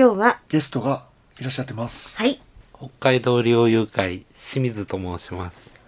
[0.00, 1.04] 今日は、ゲストが
[1.38, 2.16] いらっしゃってます。
[2.16, 2.40] はい、
[2.74, 5.78] 北海道猟友会清水と申します。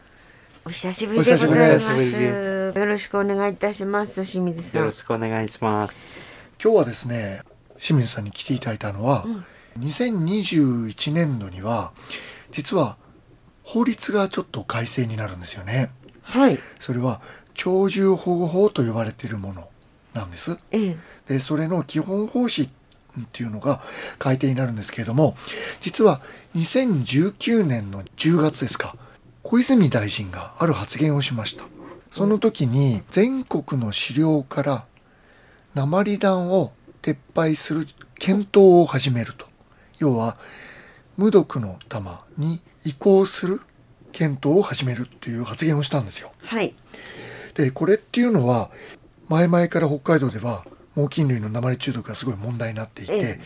[0.67, 1.55] お久しぶりでございま。
[1.55, 4.93] お久しぶりですよろしくお願いいたします、清水さんよろ。
[4.93, 5.95] しくお願いします。
[6.63, 7.41] 今日はですね、
[7.79, 9.25] 清水さんに来ていただいたのは、
[9.79, 11.93] 2021年度には、
[12.51, 12.99] 実は
[13.63, 15.91] 法律がちょっと改正になるんですよね。
[16.21, 16.59] はい。
[16.81, 17.23] それは
[17.55, 19.71] 鳥獣保護法と呼ばれているもの
[20.13, 20.59] なんです。
[20.71, 20.97] ええ。
[21.29, 22.71] で、それの基本方針っ
[23.31, 23.83] ていうのが
[24.19, 25.37] 改定になるんですけれども、
[25.81, 26.21] 実は
[26.55, 28.97] 2019年の10月ですか、
[29.43, 31.65] 小泉大臣がある発言をしました。
[32.11, 34.87] その時に全国の狩猟から
[35.75, 37.87] 鉛弾を撤廃する
[38.19, 39.47] 検討を始めると。
[39.99, 40.37] 要は、
[41.17, 43.61] 無毒の弾に移行する
[44.13, 46.33] 検討を始めるという発言をしたんですよ。
[46.43, 46.75] はい。
[47.55, 48.71] でこれっていうのは
[49.29, 53.41] 前々から北海道では猛禽類の鉛中毒がすごい問題になっていて、ええ。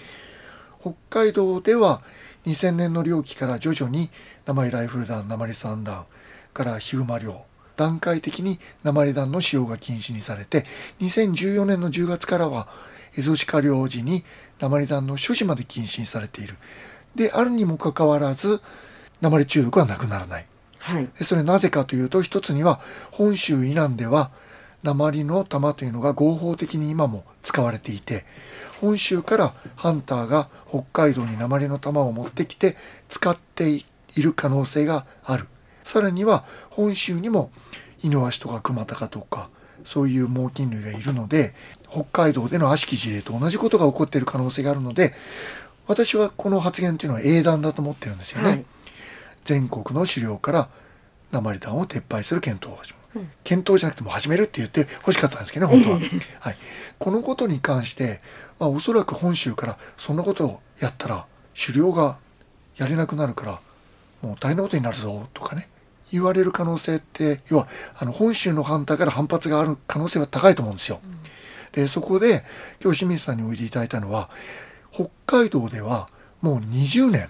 [0.81, 2.03] 北海道では
[2.47, 4.11] 2000年の猟期から徐々に
[4.47, 6.07] 鉛ライフル弾鉛散弾
[6.55, 7.45] からヒグマ猟
[7.77, 10.65] 段階的に鉛弾の使用が禁止にされて
[11.01, 12.69] 2014年の10月からは
[13.19, 14.25] エゾシカ猟時に
[14.61, 16.55] 鉛弾の所持まで禁止にされている。
[17.15, 18.61] であるにもかかわらず
[19.21, 20.47] 鉛中毒はなくならない。
[20.79, 21.09] はい。
[21.19, 22.81] でそれなぜかというと一つには
[23.11, 24.31] 本州以南では
[24.95, 28.25] 鉛の弾というのが合法的に今も使われていて
[28.81, 32.77] 本州からハンターが北海道に鉛の弾を持ってきて
[33.09, 33.85] 使ってい
[34.23, 35.49] る可能性がある。
[35.85, 37.51] さらには本州にも
[38.03, 39.51] イヌワシとかクマタカとか
[39.85, 41.55] そういう猛禽類がいるので
[41.89, 45.15] 北海道での悪しき事例と同じことが起こっている可能性があるので
[45.87, 48.49] 私はこの発言というのは英断だと思ってるんですよね。
[48.49, 48.65] はい。
[49.45, 50.69] 全国の狩猟から
[51.31, 53.06] 鉛弾を撤廃する検討を始める、
[53.45, 55.99] 検討じゃなくても始めるって言って欲しかったんですけどね本当は、
[56.41, 56.57] はい、
[56.99, 58.21] このことに関して、
[58.59, 62.19] まあ、おそらく本州からそんなことをやったら狩猟が
[62.77, 63.61] やれなくなるから
[64.23, 65.69] もう大変なことになるぞとかね
[66.13, 71.01] 言われる可能性って要はあの本州のハンターから反発がある可能性は高いと思うんですよ。
[71.73, 72.45] でそこで
[72.83, 74.31] 今日清水さんにおいでいただいたのは
[74.93, 76.09] 北海道では
[76.41, 77.29] もう20年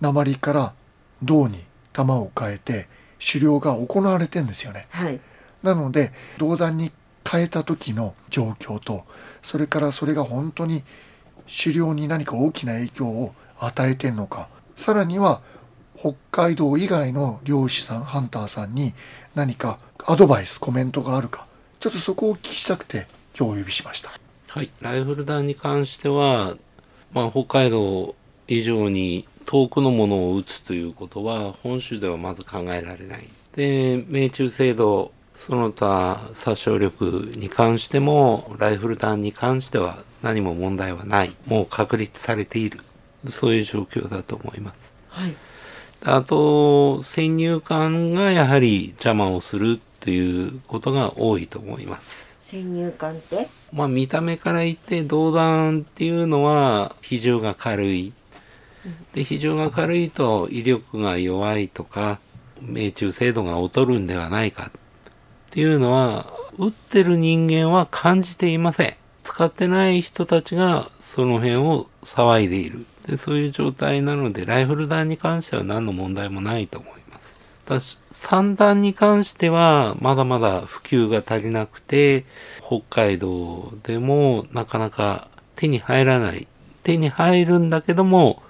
[0.00, 0.74] 鉛から
[1.22, 2.88] 銅に弾を変えて
[3.24, 4.86] 狩猟が行われてんですよね。
[4.90, 5.20] はい。
[5.62, 6.90] なので銅弾に
[7.28, 9.04] 変えた時の状況と
[9.42, 10.84] それからそれが本当に
[11.46, 15.40] 狩猟に何か大きな影響を与えてんのかさらには
[15.98, 18.94] 北海道以外の漁師さんハンターさんに
[19.34, 21.46] 何かアドバイスコメントがあるか
[21.80, 23.06] ちょっとそこをお聞きしたくて
[23.38, 24.10] 今日お呼びしました。
[24.48, 24.70] はい。
[24.80, 26.56] ライフル弾に関しては、
[27.12, 28.14] まあ、北海道
[28.48, 33.28] 以上に遠くのものを撃つということは、本州ではまず考えられない。
[33.54, 41.34] で、命中精度、その他殺傷力に関しても、ライフル弾に関しては何も問題はない。
[41.46, 42.80] もう確立されている。
[43.28, 44.92] そういう状況だと思います。
[45.08, 45.34] はい。
[46.04, 52.36] あと、先入観がやはり邪魔をするということが多いと思います。
[52.42, 53.48] 先入観って？
[53.72, 58.12] まあ見た目から言って銅弾っていうのは比重が軽い。
[59.14, 62.20] で、比重が軽いと威力が弱いとか、
[62.60, 64.70] 命中精度が劣るんではないか
[65.46, 68.94] っていうのは、撃ってる人間は感じていません。
[69.24, 72.86] 使ってない人たちがその辺を騒いでいる。
[73.06, 77.36] で、そういう状態なので、ライフル弾に関しては何の問題もないと思います。
[77.64, 82.24] ただし、散弾に関しては、まだまだ普及が足りなくて、
[82.64, 86.46] 北海道でもなかなか手に入らない。
[86.82, 88.42] 手に入るんだけども、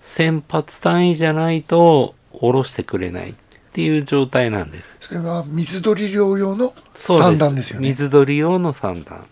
[0.00, 3.34] 先発単位じゃないと、下ろしてくれない
[3.74, 4.96] ていう状態なんです。
[5.00, 7.88] それが水鳥猟用のそうですよね。
[7.88, 9.24] 水鳥用の散弾。